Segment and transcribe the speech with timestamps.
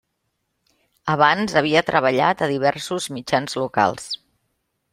[1.15, 4.09] Abans havia treballat a diversos mitjans locals.